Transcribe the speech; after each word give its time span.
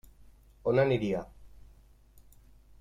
On 0.71 0.81
aniria? 0.85 1.21